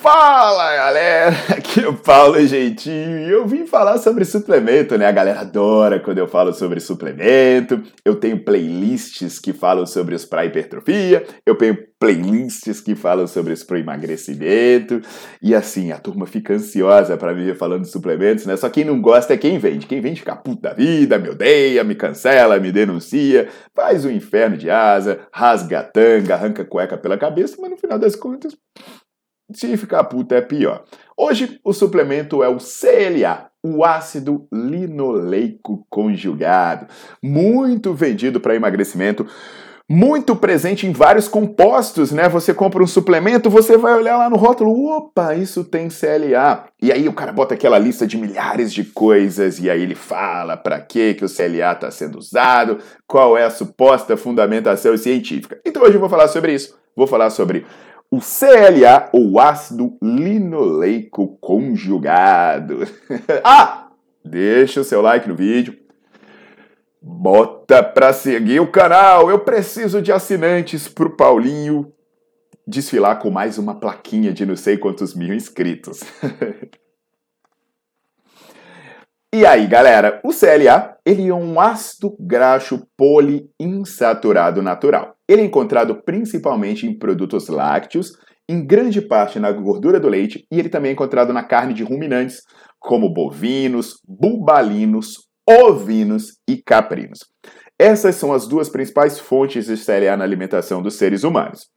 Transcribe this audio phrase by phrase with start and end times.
[0.00, 5.04] Fala galera, aqui é o Paulo Gentil e eu vim falar sobre suplemento, né?
[5.04, 7.82] A galera adora quando eu falo sobre suplemento.
[8.02, 13.52] Eu tenho playlists que falam sobre os para hipertrofia, eu tenho playlists que falam sobre
[13.52, 15.02] os para emagrecimento
[15.42, 18.56] e assim a turma fica ansiosa para me ver falando de suplementos, né?
[18.56, 19.86] Só quem não gosta é quem vende.
[19.86, 24.70] Quem vende fica puta vida, me odeia, me cancela, me denuncia, faz um inferno de
[24.70, 28.56] asa, rasga a tanga, arranca a cueca pela cabeça, mas no final das contas
[29.54, 30.84] se ficar puta é pior.
[31.16, 36.86] Hoje o suplemento é o CLA, o ácido linoleico conjugado,
[37.22, 39.26] muito vendido para emagrecimento,
[39.92, 42.28] muito presente em vários compostos, né?
[42.28, 46.66] Você compra um suplemento, você vai olhar lá no rótulo, opa, isso tem CLA.
[46.80, 50.56] E aí o cara bota aquela lista de milhares de coisas e aí ele fala
[50.56, 55.60] para que que o CLA está sendo usado, qual é a suposta fundamentação científica.
[55.66, 56.78] Então hoje eu vou falar sobre isso.
[56.96, 57.66] Vou falar sobre
[58.10, 62.80] o CLA, ou ácido linoleico conjugado.
[63.44, 63.88] ah!
[64.24, 65.78] Deixa o seu like no vídeo.
[67.00, 69.30] Bota pra seguir o canal.
[69.30, 71.92] Eu preciso de assinantes pro Paulinho
[72.66, 76.00] desfilar com mais uma plaquinha de não sei quantos mil inscritos.
[79.32, 85.14] e aí, galera, o CLA ele é um ácido graxo poliinsaturado natural.
[85.28, 88.12] Ele é encontrado principalmente em produtos lácteos,
[88.48, 91.84] em grande parte na gordura do leite, e ele também é encontrado na carne de
[91.84, 92.42] ruminantes,
[92.80, 97.20] como bovinos, bubalinos, ovinos e caprinos.
[97.78, 101.70] Essas são as duas principais fontes de CLA na alimentação dos seres humanos.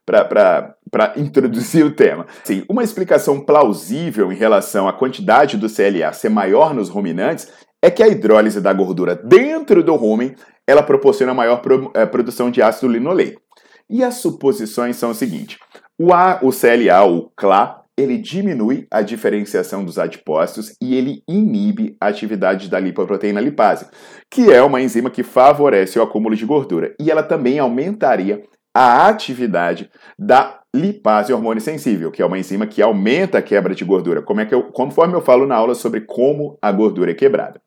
[0.07, 2.27] Pra, pra, pra introduzir o tema.
[2.45, 7.53] Sim, uma explicação plausível em relação à quantidade do CLA ser maior nos ruminantes
[7.83, 10.37] é que a hidrólise da gordura dentro do rumen
[10.67, 13.43] ela proporciona maior pro, é, produção de ácido linoleico.
[13.91, 15.59] E as suposições são o seguinte:
[15.99, 21.97] o, A, o CLA, o CLA, ele diminui a diferenciação dos adipócitos e ele inibe
[22.01, 23.87] a atividade da lipoproteína lipase,
[24.31, 26.95] que é uma enzima que favorece o acúmulo de gordura.
[27.01, 28.43] E ela também aumentaria
[28.75, 29.89] a atividade
[30.19, 34.41] da lipase hormônio sensível, que é uma enzima que aumenta a quebra de gordura, como
[34.41, 37.61] é que eu, conforme eu falo na aula sobre como a gordura é quebrada.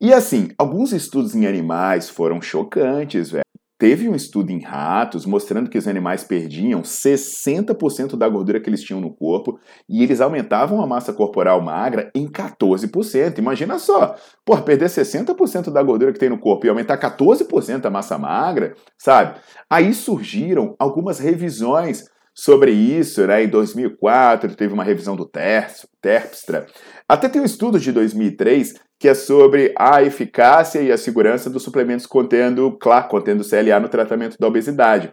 [0.00, 3.44] E assim, alguns estudos em animais foram chocantes, velho.
[3.80, 8.82] Teve um estudo em ratos mostrando que os animais perdiam 60% da gordura que eles
[8.82, 9.58] tinham no corpo
[9.88, 13.38] e eles aumentavam a massa corporal magra em 14%.
[13.38, 17.90] Imagina só, por perder 60% da gordura que tem no corpo e aumentar 14% a
[17.90, 19.40] massa magra, sabe?
[19.70, 22.04] Aí surgiram algumas revisões
[22.40, 23.44] sobre isso, né?
[23.44, 26.66] Em 2004 teve uma revisão do Terpstra.
[27.06, 31.62] Até tem um estudo de 2003 que é sobre a eficácia e a segurança dos
[31.62, 35.10] suplementos contendo, claro, contendo CLA no tratamento da obesidade.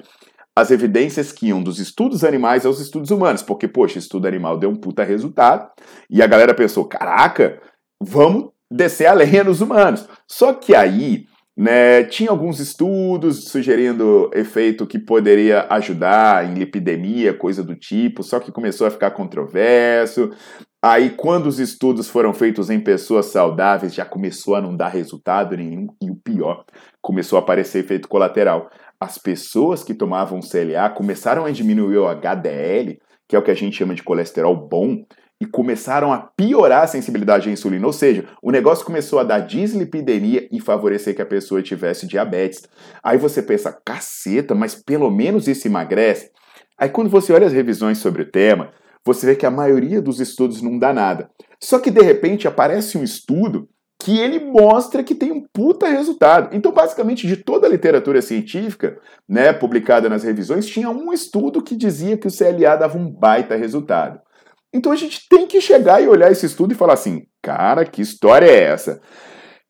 [0.55, 4.69] As evidências que iam dos estudos animais aos estudos humanos, porque, poxa, estudo animal deu
[4.69, 5.69] um puta resultado,
[6.09, 7.61] e a galera pensou, caraca,
[8.01, 10.07] vamos descer a lenha nos humanos.
[10.25, 11.25] Só que aí
[11.57, 18.39] né, tinha alguns estudos sugerindo efeito que poderia ajudar em lipidemia, coisa do tipo, só
[18.39, 20.29] que começou a ficar controverso.
[20.79, 25.57] Aí, quando os estudos foram feitos em pessoas saudáveis, já começou a não dar resultado
[25.57, 26.63] nenhum, e o pior,
[27.01, 28.69] começou a aparecer efeito colateral.
[28.99, 33.55] As pessoas que tomavam CLA começaram a diminuir o HDL, que é o que a
[33.55, 35.03] gente chama de colesterol bom,
[35.39, 39.39] e começaram a piorar a sensibilidade à insulina, ou seja, o negócio começou a dar
[39.39, 42.63] dislipidemia e favorecer que a pessoa tivesse diabetes.
[43.03, 46.31] Aí você pensa, caceta, mas pelo menos isso emagrece.
[46.77, 48.71] Aí quando você olha as revisões sobre o tema,
[49.05, 51.29] você vê que a maioria dos estudos não dá nada.
[51.59, 53.69] Só que de repente aparece um estudo
[53.99, 56.55] que ele mostra que tem um puta resultado.
[56.55, 61.75] Então, basicamente, de toda a literatura científica, né, publicada nas revisões, tinha um estudo que
[61.75, 64.19] dizia que o CLA dava um baita resultado.
[64.77, 67.99] Então a gente tem que chegar e olhar esse estudo e falar assim, cara, que
[67.99, 69.01] história é essa?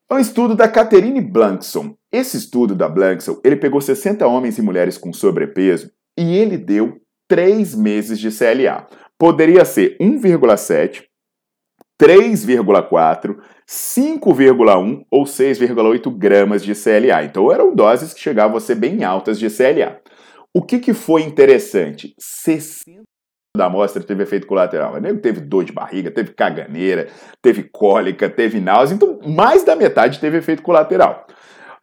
[0.10, 1.96] É um estudo da Catherine Blankson.
[2.12, 7.00] Esse estudo da Blankson, ele pegou 60 homens e mulheres com sobrepeso e ele deu
[7.30, 8.86] 3 meses de CLA.
[9.18, 11.04] Poderia ser 1,7,
[12.00, 17.24] 3,4, 5,1 ou 6,8 gramas de CLA.
[17.24, 20.02] Então eram doses que chegavam a ser bem altas de CLA.
[20.54, 22.14] O que, que foi interessante?
[22.20, 23.07] 60
[23.58, 24.94] da amostra teve efeito colateral.
[24.94, 27.08] O nego teve dor de barriga, teve caganeira,
[27.42, 31.28] teve cólica, teve náusea, então mais da metade teve efeito colateral.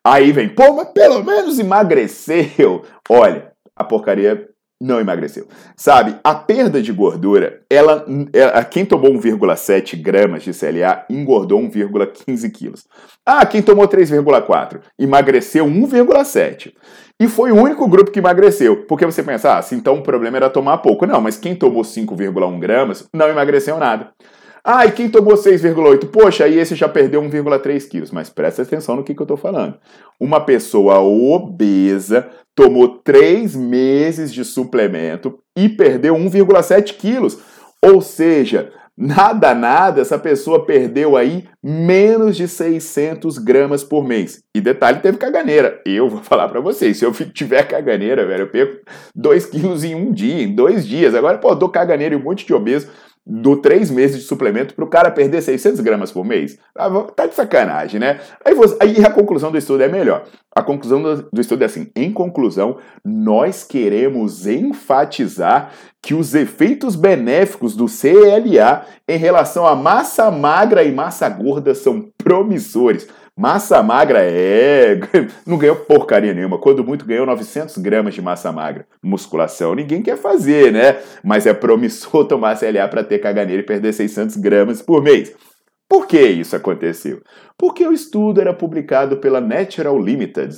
[0.03, 2.85] Aí vem, pô, mas pelo menos emagreceu.
[3.09, 4.49] Olha, a porcaria
[4.81, 5.47] não emagreceu.
[5.77, 12.51] Sabe, a perda de gordura, ela, ela quem tomou 1,7 gramas de CLA engordou 1,15
[12.53, 12.87] quilos.
[13.25, 16.75] Ah, quem tomou 3,4 emagreceu 1,7.
[17.21, 18.85] E foi o único grupo que emagreceu.
[18.87, 21.07] Porque você pensa, ah, se então o problema era tomar pouco.
[21.07, 24.13] Não, mas quem tomou 5,1 gramas não emagreceu nada.
[24.65, 26.09] Ah, e quem tomou 6,8?
[26.09, 28.11] Poxa, aí esse já perdeu 1,3 quilos.
[28.11, 29.77] Mas presta atenção no que, que eu estou falando.
[30.19, 37.39] Uma pessoa obesa tomou 3 meses de suplemento e perdeu 1,7 quilos.
[37.83, 44.43] Ou seja, nada, nada, essa pessoa perdeu aí menos de 600 gramas por mês.
[44.55, 45.81] E detalhe, teve caganeira.
[45.85, 49.95] Eu vou falar para vocês, se eu tiver caganeira, velho, eu perco 2 quilos em
[49.95, 51.15] um dia, em dois dias.
[51.15, 52.89] Agora, pô, dou caganeira e um monte de obeso
[53.27, 56.59] do três meses de suplemento para o cara perder 600 gramas por mês.
[56.77, 58.21] Ah, tá de sacanagem, né?
[58.45, 60.25] Aí, você, aí a conclusão do estudo é melhor.
[60.55, 65.73] A conclusão do, do estudo é assim: em conclusão, nós queremos enfatizar
[66.03, 72.11] que os efeitos benéficos do CLA em relação à massa magra e massa gorda são
[72.19, 73.09] promissores.
[73.37, 75.01] Massa magra é.
[75.45, 76.59] Não ganhou porcaria nenhuma.
[76.59, 78.87] Quando muito ganhou 900 gramas de massa magra.
[79.03, 81.03] Musculação ninguém quer fazer, né?
[81.23, 85.35] Mas é promissor tomar CLA para ter caganeira e perder 600 gramas por mês.
[85.89, 87.23] Por que isso aconteceu?
[87.59, 90.55] Porque o estudo era publicado pela Natural Limited.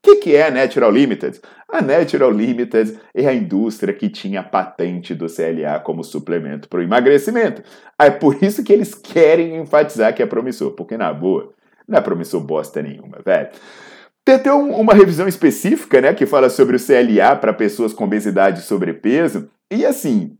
[0.00, 1.40] O que, que é a Natural Limited?
[1.68, 6.82] A Natural Limited é a indústria que tinha patente do CLA como suplemento para o
[6.82, 7.62] emagrecimento.
[7.98, 11.52] É por isso que eles querem enfatizar que é promissor, porque na boa,
[11.88, 13.48] não é promissor bosta nenhuma, velho.
[14.24, 18.60] Tem, tem uma revisão específica, né, que fala sobre o CLA para pessoas com obesidade
[18.60, 19.50] e sobrepeso.
[19.70, 20.37] E assim,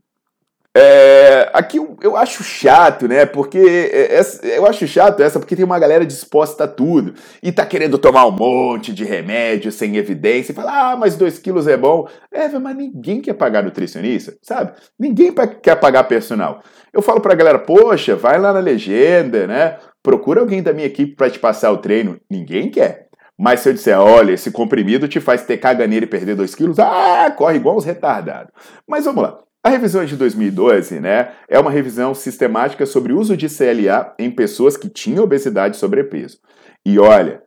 [0.77, 3.25] é, aqui eu, eu, acho chato, né?
[3.25, 7.51] Porque é, essa, eu acho chato essa porque tem uma galera disposta a tudo e
[7.51, 11.67] tá querendo tomar um monte de remédio sem evidência e fala, ah, mas 2 quilos
[11.67, 12.07] é bom.
[12.31, 14.73] É, mas ninguém quer pagar nutricionista, sabe?
[14.97, 16.61] Ninguém quer pagar personal.
[16.93, 19.77] Eu falo pra galera, poxa, vai lá na legenda, né?
[20.03, 22.19] Procura alguém da minha equipe para te passar o treino.
[22.29, 23.07] Ninguém quer.
[23.37, 26.77] Mas se eu disser, olha, esse comprimido te faz ter caganeira e perder 2 quilos,
[26.77, 28.51] ah, corre igual os retardados.
[28.87, 29.48] Mas vamos lá.
[29.63, 34.15] A revisão é de 2012 né, é uma revisão sistemática sobre o uso de CLA
[34.17, 36.39] em pessoas que tinham obesidade e sobrepeso.
[36.85, 37.43] E olha,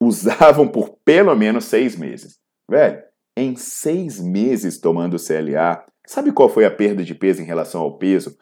[0.00, 2.38] usavam por pelo menos seis meses.
[2.68, 3.00] Velho,
[3.36, 7.96] em seis meses tomando CLA, sabe qual foi a perda de peso em relação ao
[7.96, 8.36] peso?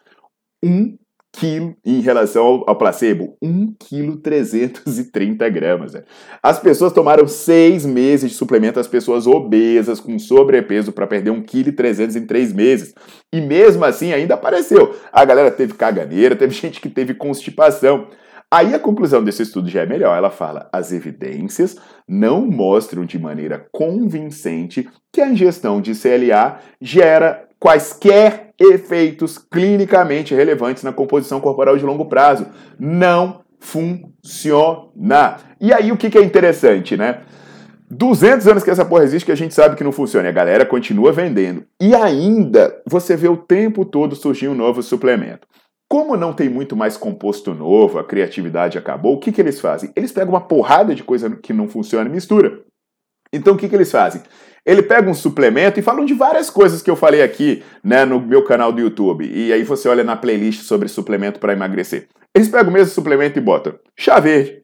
[0.63, 0.97] Um
[1.35, 5.93] quilo em relação ao, placebo, 1 quilo 330 gramas.
[6.41, 11.43] As pessoas tomaram seis meses de suplemento, as pessoas obesas, com sobrepeso, para perder 1
[11.43, 12.93] quilo 300 em três meses.
[13.33, 14.95] E mesmo assim ainda apareceu.
[15.11, 18.07] A galera teve caganeira, teve gente que teve constipação.
[18.49, 20.17] Aí a conclusão desse estudo já é melhor.
[20.17, 21.75] Ela fala: as evidências
[22.07, 30.83] não mostram de maneira convincente que a ingestão de CLA gera quaisquer efeitos clinicamente relevantes
[30.83, 32.47] na composição corporal de longo prazo.
[32.79, 35.37] Não funciona.
[35.59, 37.21] E aí o que, que é interessante, né?
[37.89, 40.27] 200 anos que essa porra existe que a gente sabe que não funciona.
[40.27, 41.65] E a galera continua vendendo.
[41.81, 45.47] E ainda você vê o tempo todo surgir um novo suplemento.
[45.87, 49.91] Como não tem muito mais composto novo, a criatividade acabou, o que, que eles fazem?
[49.95, 52.63] Eles pegam uma porrada de coisa que não funciona e mistura.
[53.31, 54.21] Então o que, que eles fazem?
[54.65, 58.19] Ele pega um suplemento e falam de várias coisas que eu falei aqui né, no
[58.19, 59.29] meu canal do YouTube.
[59.31, 62.07] E aí você olha na playlist sobre suplemento para emagrecer.
[62.33, 64.63] Eles pegam o mesmo suplemento e botam chá verde,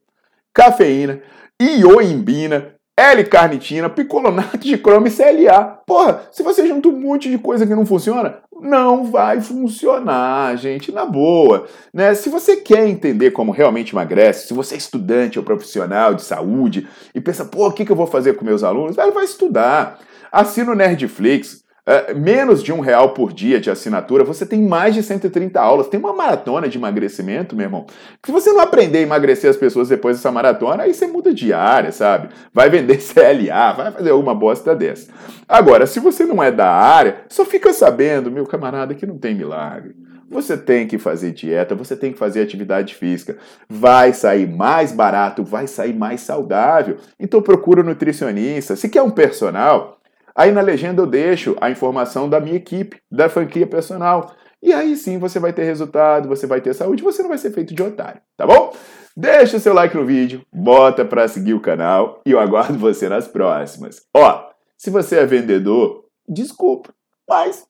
[0.54, 1.22] cafeína,
[1.62, 5.80] ioimbina, L-carnitina, picolonato de cromo e CLA.
[5.88, 10.92] Porra, se você junta um monte de coisa que não funciona, não vai funcionar, gente,
[10.92, 11.68] na boa.
[11.92, 12.14] Né?
[12.14, 16.88] Se você quer entender como realmente emagrece, se você é estudante ou profissional de saúde
[17.14, 18.96] e pensa, pô, o que, que eu vou fazer com meus alunos?
[18.96, 20.00] Vai estudar.
[20.32, 24.96] Assina o Nerdflix, Uh, menos de um real por dia de assinatura, você tem mais
[24.96, 27.86] de 130 aulas, tem uma maratona de emagrecimento, meu irmão.
[28.26, 31.52] Se você não aprender a emagrecer as pessoas depois dessa maratona, aí você muda de
[31.52, 32.30] área, sabe?
[32.54, 35.12] Vai vender CLA, vai fazer alguma bosta dessa.
[35.50, 39.36] Agora, se você não é da área, só fica sabendo, meu camarada, que não tem
[39.36, 39.94] milagre.
[40.30, 43.36] Você tem que fazer dieta, você tem que fazer atividade física.
[43.70, 46.98] Vai sair mais barato, vai sair mais saudável.
[47.20, 48.78] Então procura um nutricionista.
[48.78, 50.01] Se quer um personal,
[50.36, 54.34] Aí na legenda eu deixo a informação da minha equipe, da franquia personal.
[54.62, 57.52] E aí sim você vai ter resultado, você vai ter saúde, você não vai ser
[57.52, 58.74] feito de otário, tá bom?
[59.18, 63.10] Deixa o seu like no vídeo, bota para seguir o canal e eu aguardo você
[63.10, 64.02] nas próximas.
[64.16, 66.94] Ó, se você é vendedor, desculpa,
[67.28, 67.66] mas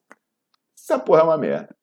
[0.78, 1.74] essa porra é uma merda.